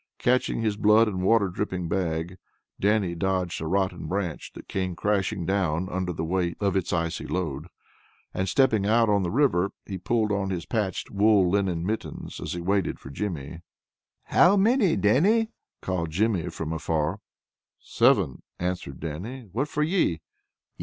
Catching 0.17 0.61
his 0.61 0.77
blood 0.77 1.07
and 1.07 1.21
water 1.21 1.47
dripping 1.47 1.87
bag, 1.87 2.37
Dannie 2.79 3.13
dodged 3.13 3.61
a 3.61 3.67
rotten 3.67 4.07
branch 4.07 4.51
that 4.53 4.67
came 4.67 4.95
crashing 4.95 5.45
down 5.45 5.87
under 5.89 6.11
the 6.11 6.23
weight 6.25 6.57
of 6.59 6.75
its 6.75 6.91
icy 6.91 7.27
load, 7.27 7.67
and 8.33 8.49
stepping 8.49 8.87
out 8.87 9.09
on 9.09 9.21
the 9.21 9.29
river, 9.29 9.73
he 9.85 9.99
pulled 9.99 10.31
on 10.31 10.49
his 10.49 10.65
patched 10.65 11.11
wool 11.11 11.51
lined 11.51 11.85
mittens 11.85 12.39
as 12.39 12.53
he 12.53 12.61
waited 12.61 12.99
for 12.99 13.11
Jimmy. 13.11 13.59
"How 14.23 14.57
many, 14.57 14.95
Dannie?" 14.95 15.51
called 15.83 16.09
Jimmy 16.09 16.49
from 16.49 16.73
afar. 16.73 17.19
"Seven," 17.77 18.41
answered 18.57 18.99
Dannie. 18.99 19.49
"What 19.51 19.67
for 19.67 19.83
ye?" 19.83 20.21